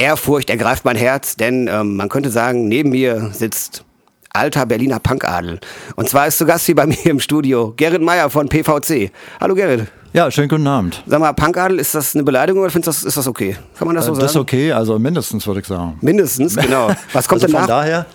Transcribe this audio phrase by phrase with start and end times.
[0.00, 3.84] Ehrfurcht ergreift mein Herz, denn ähm, man könnte sagen, neben mir sitzt
[4.32, 5.60] alter Berliner Punkadel.
[5.94, 9.10] Und zwar ist zu Gast hier bei mir im Studio Gerrit Meyer von PVC.
[9.40, 9.88] Hallo Gerrit.
[10.14, 11.02] Ja, schönen guten Abend.
[11.06, 13.56] Sag mal, Punkadel, ist das eine Beleidigung oder findest du das, ist das okay?
[13.78, 14.22] Kann man das so Äh, sagen?
[14.24, 15.98] Das ist okay, also mindestens würde ich sagen.
[16.00, 16.88] Mindestens, genau.
[17.12, 17.66] Was kommt also denn von nach?
[17.68, 18.06] daher,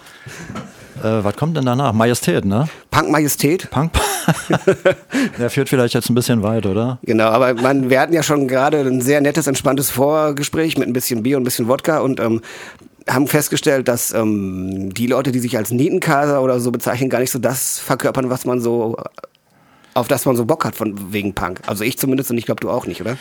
[1.03, 1.93] äh, was kommt denn danach?
[1.93, 2.67] Majestät, ne?
[2.91, 3.69] Punk Majestät?
[3.71, 3.91] Punk.
[5.39, 6.99] Der führt vielleicht jetzt ein bisschen weit, oder?
[7.03, 10.93] Genau, aber man, wir hatten ja schon gerade ein sehr nettes, entspanntes Vorgespräch mit ein
[10.93, 12.41] bisschen Bier und ein bisschen Wodka und ähm,
[13.07, 17.31] haben festgestellt, dass ähm, die Leute, die sich als Nietenkaser oder so bezeichnen, gar nicht
[17.31, 18.95] so das verkörpern, was man so
[19.93, 21.61] auf das man so Bock hat von wegen Punk.
[21.67, 23.17] Also ich zumindest und ich glaube du auch nicht, oder?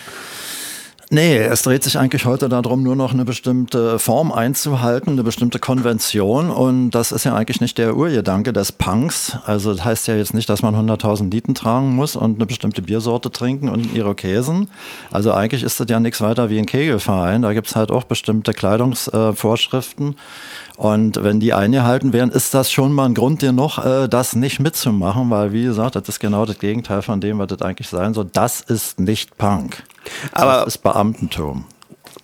[1.14, 5.60] Nee, es dreht sich eigentlich heute darum, nur noch eine bestimmte Form einzuhalten, eine bestimmte
[5.60, 6.50] Konvention.
[6.50, 9.38] Und das ist ja eigentlich nicht der Urgedanke des Punks.
[9.46, 12.82] Also das heißt ja jetzt nicht, dass man 100.000 Lieten tragen muss und eine bestimmte
[12.82, 14.68] Biersorte trinken und einen Irokesen.
[15.12, 17.42] Also eigentlich ist das ja nichts weiter wie ein Kegelverein.
[17.42, 20.16] Da gibt's halt auch bestimmte Kleidungsvorschriften.
[20.76, 24.58] Und wenn die eingehalten werden, ist das schon mal ein Grund genug, äh, das nicht
[24.58, 28.12] mitzumachen, weil wie gesagt, das ist genau das Gegenteil von dem, was das eigentlich sein
[28.14, 28.28] soll.
[28.32, 29.84] Das ist nicht Punk.
[30.32, 31.03] Aber- das ist Beamtentum.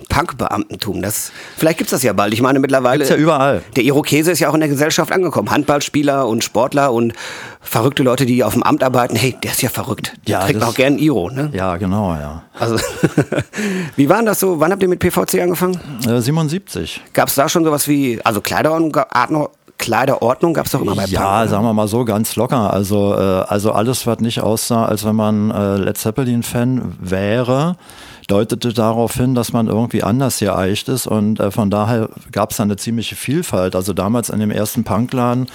[0.08, 2.32] Punk-Beamtentum, das vielleicht gibt's das ja bald.
[2.34, 3.62] Ich meine mittlerweile Gibt's ja überall.
[3.76, 5.50] Der Irokese ist ja auch in der Gesellschaft angekommen.
[5.50, 7.12] Handballspieler und Sportler und
[7.60, 9.14] verrückte Leute, die auf dem Amt arbeiten.
[9.16, 10.14] Hey, der ist ja verrückt.
[10.26, 11.50] Der Ja, trägt auch gern Iro, ne?
[11.52, 12.42] Ja, genau, ja.
[12.58, 12.76] Also,
[13.96, 14.58] wie war denn das so?
[14.60, 15.78] Wann habt ihr mit PVC angefangen?
[16.06, 17.02] Äh, 77.
[17.12, 21.04] Gab es da schon sowas wie, also Kleiderordnung, Ordnung, Kleiderordnung gab es doch immer bei
[21.06, 21.48] Ja, Punk, ne?
[21.48, 22.72] sagen wir mal so ganz locker.
[22.72, 27.76] Also, äh, also alles, was nicht aussah, als wenn man äh, Led Zeppelin-Fan wäre,
[28.30, 31.06] deutete darauf hin, dass man irgendwie anders geeicht ist.
[31.06, 33.74] Und äh, von daher gab es da eine ziemliche Vielfalt.
[33.74, 35.48] Also damals in dem ersten Punkladen,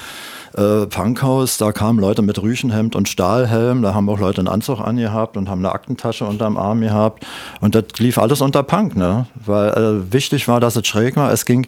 [0.57, 4.79] äh, Punkhaus, da kamen Leute mit Rüchenhemd und Stahlhelm, da haben auch Leute einen Anzug
[4.79, 7.25] angehabt und haben eine Aktentasche unterm Arm gehabt.
[7.61, 9.27] Und das lief alles unter Punk, ne?
[9.45, 11.31] Weil äh, wichtig war, dass es schräg war.
[11.31, 11.67] Es ging,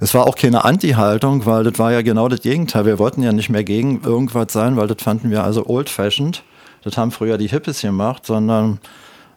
[0.00, 2.86] es war auch keine Anti-Haltung, weil das war ja genau das Gegenteil.
[2.86, 6.42] Wir wollten ja nicht mehr gegen irgendwas sein, weil das fanden wir also old-fashioned.
[6.84, 8.80] Das haben früher die Hippies gemacht, sondern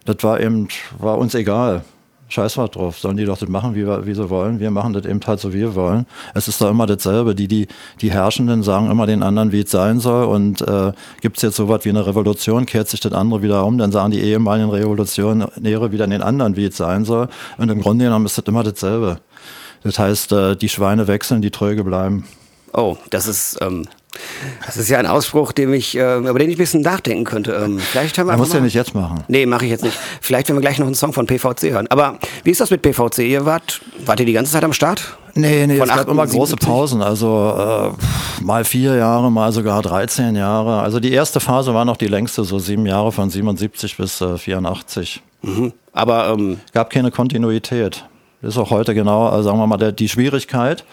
[0.06, 0.68] das war eben,
[0.98, 1.84] war uns egal.
[2.28, 2.98] Scheiß was drauf.
[2.98, 4.58] Sollen die doch das machen, wie, wir, wie sie wollen.
[4.58, 6.06] Wir machen das eben halt so, wie wir wollen.
[6.34, 7.34] Es ist doch immer dasselbe.
[7.36, 7.68] Die, die,
[8.00, 10.24] die Herrschenden sagen immer den anderen, wie es sein soll.
[10.24, 13.78] Und äh, gibt es jetzt sowas wie eine Revolution, kehrt sich das andere wieder um,
[13.78, 17.28] dann sagen die ehemaligen Revolutionäre wieder den anderen, wie es sein soll.
[17.58, 19.20] Und im Grunde genommen ist das immer dasselbe.
[19.84, 22.24] Das heißt, äh, die Schweine wechseln, die Tröge bleiben.
[22.72, 23.86] Oh, das ist, ähm,
[24.64, 27.52] das ist ja ein Ausspruch, dem ich, äh, über den ich ein bisschen nachdenken könnte.
[27.52, 29.24] Ähm, vielleicht haben wir Man muss ja nicht jetzt machen.
[29.28, 29.96] Nee, mache ich jetzt nicht.
[30.20, 31.86] Vielleicht, wenn wir gleich noch einen Song von PVC hören.
[31.88, 33.18] Aber wie ist das mit PVC?
[33.18, 35.18] Ihr wart, wart ihr die ganze Zeit am Start?
[35.34, 36.68] Nee, nee, Von es gab immer große 78?
[36.68, 37.02] Pausen.
[37.02, 37.94] Also
[38.40, 40.80] äh, mal vier Jahre, mal sogar 13 Jahre.
[40.80, 44.38] Also die erste Phase war noch die längste, so sieben Jahre von 77 bis äh,
[44.38, 45.22] 84.
[45.42, 45.72] Mhm.
[45.92, 48.04] Aber ähm, Gab keine Kontinuität.
[48.40, 50.84] Das ist auch heute genau, äh, sagen wir mal, der, die Schwierigkeit.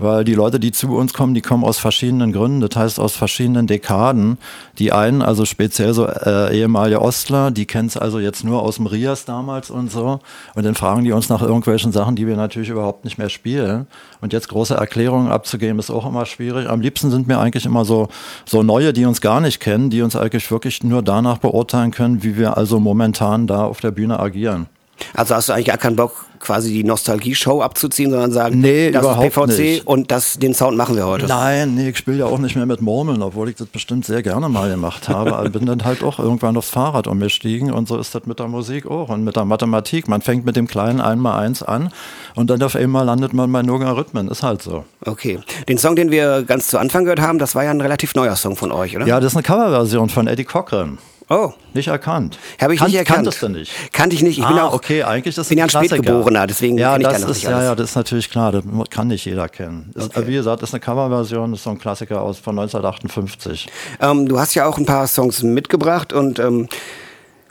[0.00, 3.14] Weil die Leute, die zu uns kommen, die kommen aus verschiedenen Gründen, das heißt aus
[3.14, 4.38] verschiedenen Dekaden.
[4.78, 8.76] Die einen, also speziell so äh, ehemalige Ostler, die kennen es also jetzt nur aus
[8.76, 10.20] dem Rias damals und so.
[10.54, 13.86] Und dann fragen die uns nach irgendwelchen Sachen, die wir natürlich überhaupt nicht mehr spielen.
[14.22, 16.66] Und jetzt große Erklärungen abzugeben, ist auch immer schwierig.
[16.66, 18.08] Am liebsten sind mir eigentlich immer so,
[18.46, 22.22] so neue, die uns gar nicht kennen, die uns eigentlich wirklich nur danach beurteilen können,
[22.22, 24.66] wie wir also momentan da auf der Bühne agieren.
[25.14, 29.02] Also hast du eigentlich gar keinen Bock, quasi die Nostalgie-Show abzuziehen, sondern sagen, Nee, das
[29.02, 29.86] überhaupt ist PVC nicht.
[29.86, 31.26] und das, den Sound machen wir heute.
[31.26, 34.22] Nein, nee, ich spiele ja auch nicht mehr mit Murmeln, obwohl ich das bestimmt sehr
[34.22, 35.36] gerne mal gemacht habe.
[35.36, 38.48] Aber bin dann halt auch irgendwann aufs Fahrrad umgestiegen und so ist das mit der
[38.48, 40.08] Musik auch und mit der Mathematik.
[40.08, 41.90] Man fängt mit dem kleinen Einmal-Eins an
[42.34, 44.28] und dann auf einmal landet man bei Logarithmen.
[44.28, 44.84] Ist halt so.
[45.04, 45.40] Okay.
[45.68, 48.36] Den Song, den wir ganz zu Anfang gehört haben, das war ja ein relativ neuer
[48.36, 49.06] Song von euch, oder?
[49.06, 50.96] Ja, das ist eine Coverversion von Eddie Cochran.
[51.32, 52.38] Oh, Nicht erkannt.
[52.60, 53.18] habe ich Kan- nicht erkannt.
[53.18, 53.72] Kanntest du nicht?
[53.92, 54.38] Kannte ich nicht.
[54.40, 55.94] Ich bin ah, auch, okay, eigentlich ist bin ja ein Klassiker.
[55.94, 57.64] Spätgeborener, deswegen ja, kenn ich da das noch ist, nicht ja, alles.
[57.66, 58.50] ja, das ist natürlich klar.
[58.50, 59.92] Das mu- kann nicht jeder kennen.
[59.94, 60.26] Ist.
[60.26, 63.68] Wie gesagt, ist eine Coverversion, ist so ein Klassiker aus von 1958.
[64.00, 66.68] Ähm, du hast ja auch ein paar Songs mitgebracht und ähm,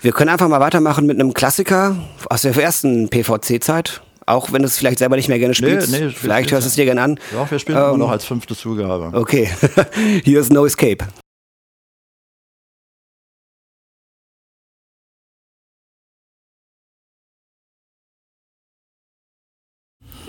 [0.02, 1.96] wir können einfach mal weitermachen mit einem Klassiker
[2.30, 4.02] aus der ersten PVC-Zeit.
[4.26, 5.90] Auch wenn du es vielleicht selber nicht mehr gerne spielst.
[5.92, 7.20] nee, ich vielleicht hörst du es dir gerne an.
[7.34, 9.18] Ja, wir spielen Ähm, immer noch als fünfte Zugabe.
[9.18, 9.50] Okay,
[10.26, 11.06] hier ist No Escape.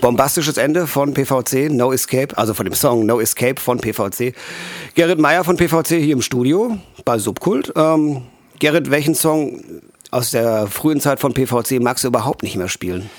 [0.01, 4.33] Bombastisches Ende von PVC, No Escape, also von dem Song No Escape von PVC.
[4.95, 7.71] Gerrit Meyer von PVC hier im Studio bei Subkult.
[7.75, 8.23] Ähm,
[8.59, 9.61] Gerrit, welchen Song
[10.09, 13.11] aus der frühen Zeit von PVC magst du überhaupt nicht mehr spielen?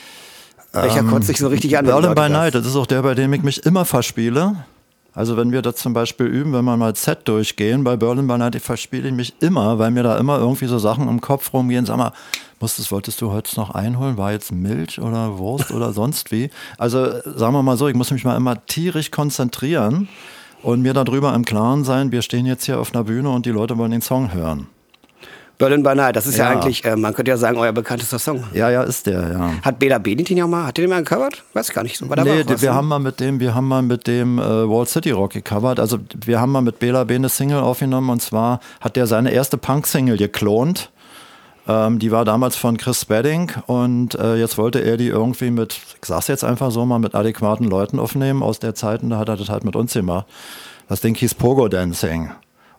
[0.73, 1.84] Welcher kotzt dich so richtig an?
[1.84, 4.56] Berlin by Night, das ist auch der, bei dem ich mich immer verspiele.
[5.14, 8.38] Also wenn wir das zum Beispiel üben, wenn wir mal Z durchgehen, bei Berlin by
[8.38, 11.85] Night verspiele ich mich immer, weil mir da immer irgendwie so Sachen im Kopf rumgehen.
[11.85, 12.12] Sag mal,
[12.61, 14.17] musstest, wolltest du heute noch einholen?
[14.17, 16.49] War jetzt Milch oder Wurst oder sonst wie?
[16.79, 20.09] Also sagen wir mal so, ich muss mich mal immer tierisch konzentrieren
[20.62, 23.50] und mir darüber im Klaren sein, wir stehen jetzt hier auf einer Bühne und die
[23.50, 24.69] Leute wollen den Song hören.
[25.62, 28.19] Berlin by Night, das ist ja, ja eigentlich, äh, man könnte ja sagen, euer bekanntester
[28.19, 28.43] Song.
[28.53, 29.53] Ja, ja, ist der, ja.
[29.62, 31.44] Hat Bela Benitin ja mal, hat der den mal gecovert?
[31.53, 32.00] Weiß ich gar nicht.
[32.09, 32.75] War nee, was, wir ne?
[32.75, 35.79] haben mal mit dem, wir haben mal mit dem äh, Wall City Rock gecovert.
[35.79, 39.31] Also wir haben mal mit Bela B eine Single aufgenommen und zwar hat der seine
[39.31, 40.91] erste Punk-Single geklont.
[41.69, 45.75] Ähm, die war damals von Chris Spedding und äh, jetzt wollte er die irgendwie mit,
[45.75, 49.19] ich sag's jetzt einfach so mal, mit adäquaten Leuten aufnehmen aus der Zeit und da
[49.19, 50.26] hat er das halt mit uns gemacht.
[50.88, 52.32] Das Ding hieß Pogo Dancing.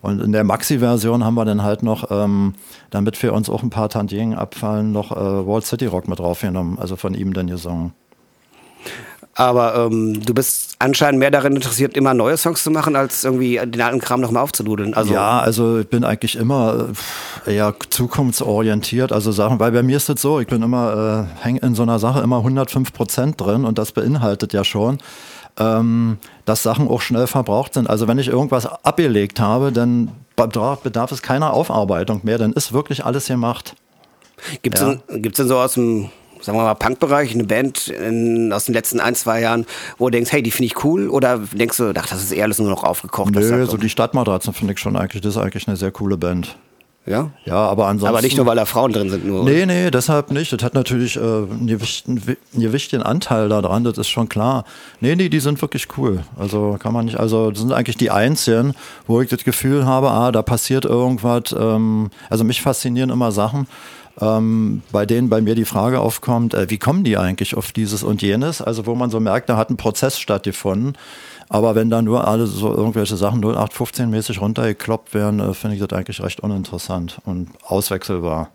[0.03, 2.55] Und in der Maxi-Version haben wir dann halt noch, ähm,
[2.89, 6.77] damit für uns auch ein paar Tantien abfallen, noch äh, Wall City Rock mit draufgenommen,
[6.77, 7.94] also von ihm dann gesungen.
[9.35, 13.55] Aber ähm, du bist anscheinend mehr darin interessiert, immer neue Songs zu machen, als irgendwie
[13.63, 14.94] den alten Kram nochmal aufzududeln.
[14.94, 16.89] Also ja, also ich bin eigentlich immer
[17.45, 19.13] äh, eher zukunftsorientiert.
[19.13, 21.83] Also Sachen, weil bei mir ist es so, ich bin immer, äh, häng in so
[21.83, 24.97] einer Sache immer 105 Prozent drin und das beinhaltet ja schon,
[25.57, 27.89] ähm, dass Sachen auch schnell verbraucht sind.
[27.89, 33.05] Also wenn ich irgendwas abgelegt habe, dann bedarf, es keiner Aufarbeitung mehr, dann ist wirklich
[33.05, 33.75] alles gemacht.
[34.61, 34.95] Gibt es ja.
[35.09, 36.09] denn, denn so aus dem
[36.44, 39.65] sagen wir mal, Punkbereich, eine Band in, aus den letzten ein, zwei Jahren,
[39.97, 41.09] wo du denkst, hey, die finde ich cool?
[41.09, 43.33] Oder denkst du, ach, das ist eher alles nur noch aufgekocht?
[43.33, 46.57] Nö, so die Stadtmatratzen finde ich schon eigentlich, das ist eigentlich eine sehr coole Band.
[47.05, 47.31] Ja?
[47.44, 48.07] Ja, aber ansonsten.
[48.07, 49.44] Aber nicht nur, weil da Frauen drin sind, nur.
[49.44, 50.53] Nee, nee, deshalb nicht.
[50.53, 52.21] Das hat natürlich äh, einen, gewichtigen,
[52.53, 54.63] einen gewichtigen Anteil daran, das ist schon klar.
[55.01, 56.23] Nee, nee, die sind wirklich cool.
[56.38, 58.73] Also kann man nicht, also das sind eigentlich die Einzigen,
[59.05, 61.53] wo ich das Gefühl habe, ah, da passiert irgendwas.
[61.57, 63.67] Ähm, also mich faszinieren immer Sachen.
[64.21, 68.03] Ähm, bei denen bei mir die Frage aufkommt, äh, wie kommen die eigentlich auf dieses
[68.03, 68.61] und jenes?
[68.61, 70.95] Also wo man so merkt, da hat ein Prozess stattgefunden.
[71.50, 75.98] Aber wenn da nur alle so irgendwelche Sachen 0815-mäßig runtergekloppt werden, äh, finde ich das
[75.98, 78.50] eigentlich recht uninteressant und auswechselbar.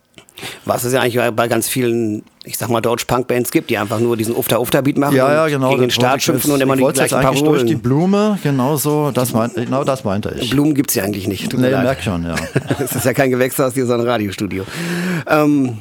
[0.64, 4.16] Was es ja eigentlich bei ganz vielen, ich sag mal, Deutsch-Punk-Bands gibt, die einfach nur
[4.16, 7.44] diesen Ufter-Ufter-Beat machen ja, ja, genau, gegen den Start schimpfen und immer die gleichen Parolen.
[7.44, 10.50] durch die Blume, genau so, das mein, genau das meinte ich.
[10.50, 11.52] Blumen gibt es ja eigentlich nicht.
[11.54, 12.36] Nee, merk schon, ja.
[12.78, 14.64] Es ist ja kein Gewächshaus, hier so ein Radiostudio.
[15.26, 15.78] Ähm,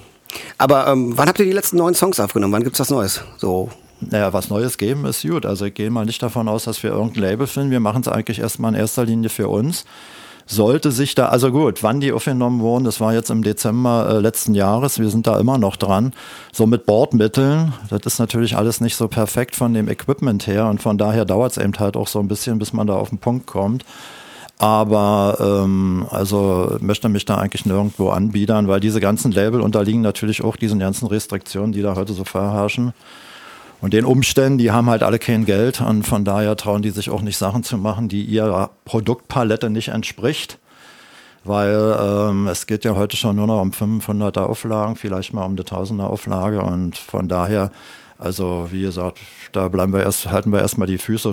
[0.58, 2.54] aber ähm, wann habt ihr die letzten neun Songs aufgenommen?
[2.54, 3.24] Wann gibt es was Neues?
[3.38, 5.46] So naja, was Neues geben ist gut.
[5.46, 7.72] Also ich gehe mal nicht davon aus, dass wir irgendein Label finden.
[7.72, 9.86] Wir machen es eigentlich erstmal in erster Linie für uns.
[10.50, 14.20] Sollte sich da, also gut, wann die aufgenommen wurden, das war jetzt im Dezember äh,
[14.20, 16.14] letzten Jahres, wir sind da immer noch dran.
[16.54, 20.82] So mit Bordmitteln, das ist natürlich alles nicht so perfekt von dem Equipment her und
[20.82, 23.18] von daher dauert es eben halt auch so ein bisschen, bis man da auf den
[23.18, 23.84] Punkt kommt.
[24.58, 30.44] Aber ähm, also möchte mich da eigentlich nirgendwo anbiedern, weil diese ganzen Label unterliegen natürlich
[30.44, 32.94] auch diesen ganzen Restriktionen, die da heute so vorherrschen.
[33.80, 37.10] Und den Umständen, die haben halt alle kein Geld und von daher trauen die sich
[37.10, 40.58] auch nicht Sachen zu machen, die ihrer Produktpalette nicht entspricht.
[41.44, 45.52] Weil ähm, es geht ja heute schon nur noch um 500er Auflagen, vielleicht mal um
[45.52, 47.72] eine 1000er Auflage und von daher,
[48.18, 49.20] also wie gesagt,
[49.54, 51.32] da bleiben wir erst, halten wir erstmal die Füße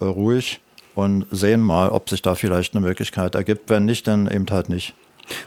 [0.00, 0.60] äh, ruhig
[0.94, 3.70] und sehen mal, ob sich da vielleicht eine Möglichkeit ergibt.
[3.70, 4.94] Wenn nicht, dann eben halt nicht.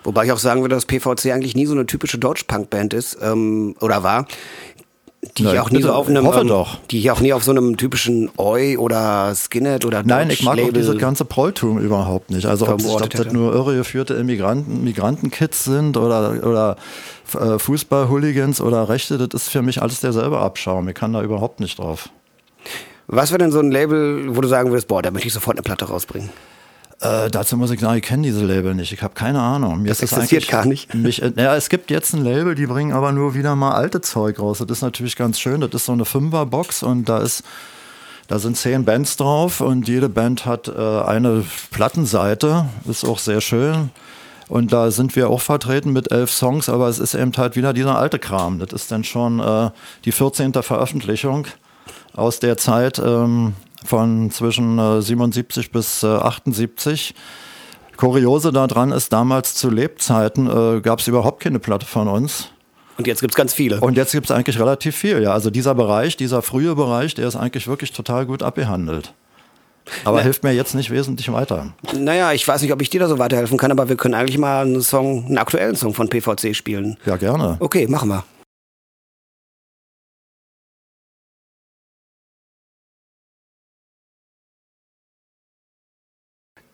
[0.03, 3.75] Wobei ich auch sagen würde, dass PVC eigentlich nie so eine typische Deutsch-Punk-Band ist ähm,
[3.79, 4.27] oder war
[5.37, 6.77] die Nein, auch nie so auf einem, hoffe ähm, doch.
[6.91, 10.57] die hier auch nie auf so einem typischen Oi oder Skinhead oder Nein, ich mag
[10.57, 12.45] Label auch diese ganze Prolltum überhaupt nicht.
[12.45, 16.75] Also ob, ob das nur irregeführte Immigranten, Migrantenkids sind oder, oder
[17.33, 20.87] äh, Fußball-Hooligans oder Rechte, das ist für mich alles derselbe Abschaum.
[20.89, 22.09] Ich kann da überhaupt nicht drauf.
[23.07, 25.57] Was wäre denn so ein Label, wo du sagen würdest, boah, da möchte ich sofort
[25.57, 26.29] eine Platte rausbringen?
[27.01, 28.91] Äh, dazu muss ich sagen, ich kenne diese Label nicht.
[28.93, 29.81] Ich habe keine Ahnung.
[29.81, 30.93] Mir das existiert gar nicht.
[30.93, 34.01] Mich, äh, ja, es gibt jetzt ein Label, die bringen aber nur wieder mal alte
[34.01, 34.59] Zeug raus.
[34.59, 35.61] Das ist natürlich ganz schön.
[35.61, 37.43] Das ist so eine Fünferbox und da ist
[38.27, 42.65] da sind zehn Bands drauf und jede Band hat äh, eine Plattenseite.
[42.87, 43.91] Ist auch sehr schön.
[44.47, 47.73] Und da sind wir auch vertreten mit elf Songs, aber es ist eben halt wieder
[47.73, 48.59] dieser alte Kram.
[48.59, 49.71] Das ist dann schon äh,
[50.05, 50.53] die 14.
[50.53, 51.47] Veröffentlichung
[52.13, 52.99] aus der Zeit.
[52.99, 53.53] Ähm,
[53.85, 57.13] von zwischen äh, 77 bis äh, 78.
[57.97, 62.49] Kuriose daran ist, damals zu Lebzeiten äh, gab es überhaupt keine Platte von uns.
[62.97, 63.79] Und jetzt gibt es ganz viele.
[63.79, 65.33] Und jetzt gibt es eigentlich relativ viel, ja.
[65.33, 69.13] Also dieser Bereich, dieser frühe Bereich, der ist eigentlich wirklich total gut abgehandelt.
[70.05, 71.73] Aber Na, hilft mir jetzt nicht wesentlich weiter.
[71.97, 74.37] Naja, ich weiß nicht, ob ich dir da so weiterhelfen kann, aber wir können eigentlich
[74.37, 76.97] mal einen Song, einen aktuellen Song von PVC spielen.
[77.05, 77.57] Ja, gerne.
[77.59, 78.23] Okay, machen wir.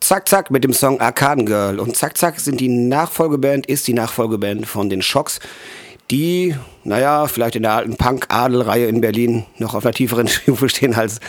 [0.09, 1.79] Zack Zack mit dem Song Arcaden Girl.
[1.79, 5.39] Und Zack Zack sind die Nachfolgeband, ist die Nachfolgeband von den Schocks.
[6.09, 10.95] die, naja, vielleicht in der alten Punk-Adel-Reihe in Berlin noch auf einer tieferen Stufe stehen
[10.95, 11.19] als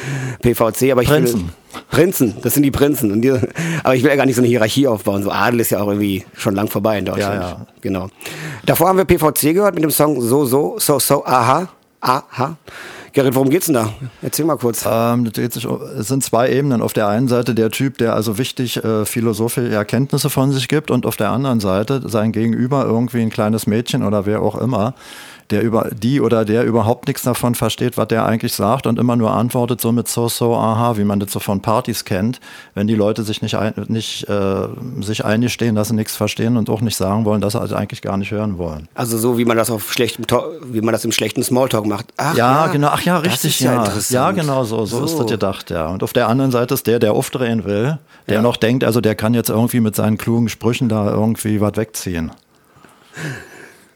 [0.41, 0.93] PVC.
[0.93, 1.41] Aber ich Prinzen.
[1.75, 3.13] Will, Prinzen, das sind die Prinzen.
[3.13, 3.33] Und die,
[3.85, 5.23] aber ich will ja gar nicht so eine Hierarchie aufbauen.
[5.23, 7.43] So Adel ist ja auch irgendwie schon lang vorbei in Deutschland.
[7.43, 7.67] Ja, ja.
[7.83, 8.09] Genau.
[8.65, 11.69] Davor haben wir PVC gehört mit dem Song So, So, So, So, Aha,
[12.01, 12.57] Aha.
[13.13, 13.93] Gerrit, worum geht's denn da?
[14.23, 14.85] Erzähl mal kurz.
[14.89, 15.67] Ähm, sich,
[15.99, 16.83] es sind zwei Ebenen.
[16.83, 20.91] Auf der einen Seite der Typ, der also wichtig äh, philosophische Erkenntnisse von sich gibt
[20.91, 24.95] und auf der anderen Seite sein Gegenüber irgendwie ein kleines Mädchen oder wer auch immer,
[25.51, 29.17] der über die oder der überhaupt nichts davon versteht, was der eigentlich sagt und immer
[29.17, 32.41] nur antwortet so mit so, so, aha, wie man das so von Partys kennt,
[32.75, 34.69] wenn die Leute sich nicht, ein, nicht äh,
[35.01, 38.03] sich eingestehen, dass sie nichts verstehen und auch nicht sagen wollen, dass sie also eigentlich
[38.03, 38.89] gar nicht hören wollen.
[38.95, 40.25] Also so wie man das auf schlechtem,
[40.65, 42.07] wie man das im schlechten Smalltalk macht.
[42.17, 43.73] Ach, Ja, genau, ach ja, das richtig, ja.
[43.73, 43.85] ja.
[43.85, 44.11] interessant.
[44.11, 45.89] Ja, genau so, so, ist das gedacht, ja.
[45.89, 48.43] Und auf der anderen Seite ist der, der aufdrehen will, der Ja.
[48.43, 52.33] noch denkt, also der kann jetzt irgendwie mit seinen klugen Sprüchen da irgendwie was wegziehen.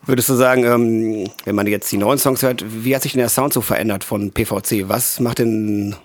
[0.06, 3.20] Würdest du sagen, ähm, wenn man jetzt die neuen Songs hört, wie hat sich denn
[3.20, 4.88] der Sound so verändert von PVC?
[4.88, 5.96] Was macht denn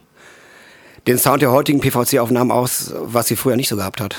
[1.08, 4.16] den Sound der heutigen PVC-Aufnahmen aus, was sie früher nicht so gehabt hat?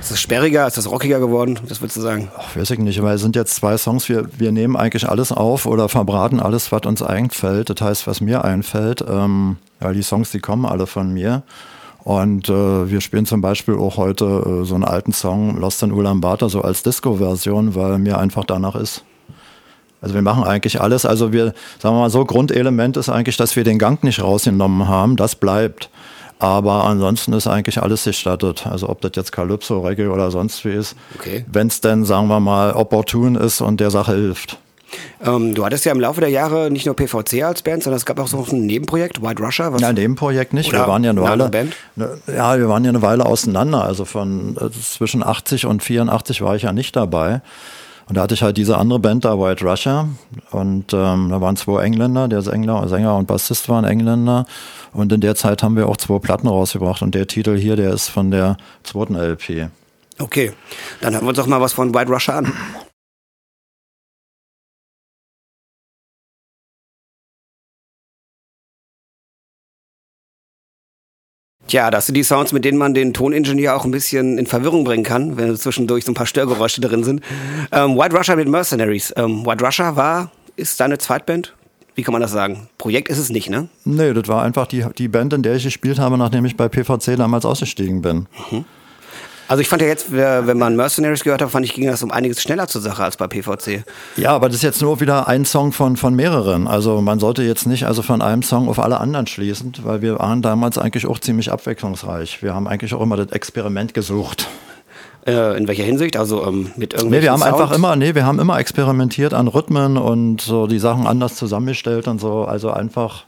[0.00, 1.58] Ist das sperriger, ist das rockiger geworden?
[1.68, 2.30] Was würdest du sagen?
[2.36, 5.32] Ach, weiß ich nicht, weil es sind jetzt zwei Songs, wir, wir nehmen eigentlich alles
[5.32, 7.70] auf oder verbraten alles, was uns einfällt.
[7.70, 11.42] Das heißt, was mir einfällt, ähm, weil die Songs, die kommen alle von mir.
[12.04, 15.90] Und äh, wir spielen zum Beispiel auch heute äh, so einen alten Song, Lost in
[15.90, 19.02] Ulaanbaatar, so als Disco-Version, weil mir einfach danach ist.
[20.00, 21.04] Also wir machen eigentlich alles.
[21.04, 21.46] Also wir,
[21.80, 25.16] sagen wir mal so, Grundelement ist eigentlich, dass wir den Gang nicht rausgenommen haben.
[25.16, 25.90] Das bleibt.
[26.38, 28.66] Aber ansonsten ist eigentlich alles gestattet.
[28.66, 30.94] Also ob das jetzt Calypso, Reggae oder sonst wie ist.
[31.18, 31.44] Okay.
[31.50, 34.58] Wenn es denn, sagen wir mal, opportun ist und der Sache hilft.
[35.24, 38.06] Ähm, du hattest ja im Laufe der Jahre nicht nur PVC als Band, sondern es
[38.06, 39.72] gab auch so ein Nebenprojekt, White Russia.
[39.72, 40.68] Was Ja, in dem Projekt nicht.
[40.68, 41.74] Oder wir waren ja eine Weile, Band?
[41.96, 43.84] Ne, ja, wir waren ja eine Weile auseinander.
[43.84, 47.40] Also von äh, zwischen 80 und 84 war ich ja nicht dabei.
[48.08, 50.08] Und da hatte ich halt diese andere Band da, White Russia.
[50.52, 54.46] Und ähm, da waren zwei Engländer, der Sänger, Sänger und Bassist waren Engländer.
[54.92, 57.02] Und in der Zeit haben wir auch zwei Platten rausgebracht.
[57.02, 59.68] Und der Titel hier, der ist von der zweiten LP.
[60.18, 60.52] Okay,
[61.00, 62.52] dann hören wir uns doch mal was von White Russia an.
[71.68, 74.84] Tja, das sind die Sounds, mit denen man den Toningenieur auch ein bisschen in Verwirrung
[74.84, 77.22] bringen kann, wenn zwischendurch so ein paar Störgeräusche drin sind.
[77.72, 79.12] Ähm, White Russia mit Mercenaries.
[79.16, 81.54] Ähm, White Russia war, ist deine Zweitband?
[81.96, 82.68] Wie kann man das sagen?
[82.78, 83.68] Projekt ist es nicht, ne?
[83.84, 86.68] Nee, das war einfach die, die Band, in der ich gespielt habe, nachdem ich bei
[86.68, 88.26] PVC damals ausgestiegen bin.
[89.48, 92.10] Also ich fand ja jetzt, wenn man Mercenaries gehört hat, fand ich, ging das um
[92.10, 93.84] einiges schneller zur Sache als bei PVC.
[94.16, 96.66] Ja, aber das ist jetzt nur wieder ein Song von, von mehreren.
[96.66, 100.18] Also man sollte jetzt nicht also von einem Song auf alle anderen schließen, weil wir
[100.18, 102.42] waren damals eigentlich auch ziemlich abwechslungsreich.
[102.42, 104.48] Wir haben eigentlich auch immer das Experiment gesucht.
[105.26, 106.16] Äh, in welcher Hinsicht?
[106.16, 107.76] Also ähm, mit irgendwelchen Nee, wir haben einfach Sounds?
[107.76, 112.20] immer, nee, wir haben immer experimentiert an Rhythmen und so die Sachen anders zusammengestellt und
[112.20, 112.44] so.
[112.44, 113.24] Also einfach,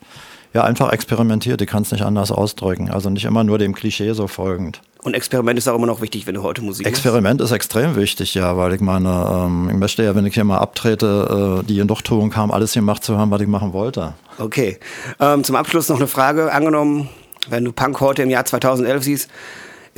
[0.55, 1.61] ja, einfach experimentiert.
[1.61, 2.91] Ich kann es nicht anders ausdrücken.
[2.91, 4.81] Also nicht immer nur dem Klischee so folgend.
[5.03, 6.97] Und Experiment ist auch immer noch wichtig, wenn du heute Musik machst.
[6.97, 10.45] Experiment ist extrem wichtig, ja, weil ich meine, ähm, ich möchte ja, wenn ich hier
[10.45, 14.15] mal abtrete, äh, die Genugtuung haben, alles gemacht zu haben, was ich machen wollte.
[14.39, 14.79] Okay.
[15.21, 16.53] Ähm, zum Abschluss noch eine Frage.
[16.53, 17.09] Angenommen,
[17.49, 19.31] wenn du Punk heute im Jahr 2011 siehst,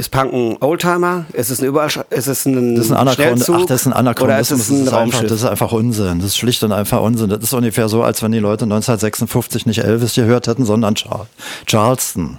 [0.01, 1.27] ist Punk ein Oldtimer?
[1.33, 3.57] Ist es ein Übersch ist es ein, Das ist ein Anachron Schnellzug?
[3.61, 4.31] Ach, das ist ein Anachronismus.
[4.31, 6.19] Oder ist es ein das, ist einfach, das ist einfach Unsinn.
[6.19, 7.29] Das ist schlicht und einfach Unsinn.
[7.29, 11.27] Das ist ungefähr so, als wenn die Leute 1956 nicht Elvis gehört hätten, sondern Char
[11.67, 12.39] Charleston.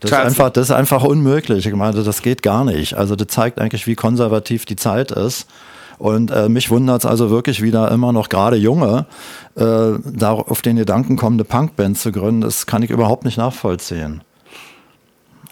[0.00, 1.66] Das ist, einfach, das ist einfach unmöglich.
[1.66, 2.94] Ich meine, das geht gar nicht.
[2.94, 5.46] Also das zeigt eigentlich, wie konservativ die Zeit ist.
[5.98, 9.06] Und äh, mich wundert es also wirklich wieder immer noch gerade Junge,
[9.54, 9.62] äh,
[10.04, 12.40] da auf den Gedanken kommen, eine Punkband zu gründen.
[12.40, 14.22] Das kann ich überhaupt nicht nachvollziehen.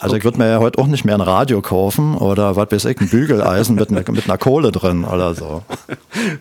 [0.02, 2.86] Also ich würde mir ja heute auch nicht mehr ein Radio kaufen oder was weiß
[2.86, 5.62] ich, ein Bügeleisen mit, ne, mit einer Kohle drin oder so.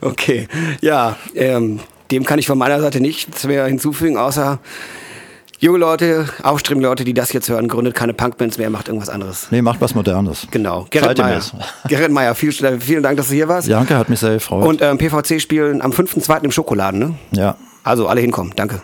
[0.01, 0.47] Okay.
[0.81, 1.79] Ja, ähm,
[2.11, 4.59] dem kann ich von meiner Seite nichts mehr hinzufügen, außer
[5.59, 9.47] junge Leute, aufstrebende Leute, die das jetzt hören, gründet keine Punkbands mehr, macht irgendwas anderes.
[9.51, 10.47] Nee, macht was Modernes.
[10.51, 10.87] Genau.
[10.89, 11.39] Gerrit Meyer.
[11.39, 11.67] Zeitgemäß.
[11.87, 13.67] Gerrit Meyer, viel, vielen Dank, dass du hier warst.
[13.67, 14.65] Janke hat mich sehr gefreut.
[14.65, 16.43] Und ähm, PVC spielen am 5.2.
[16.43, 17.15] im Schokoladen, ne?
[17.31, 17.55] ja.
[17.83, 18.53] Also alle hinkommen.
[18.55, 18.81] Danke.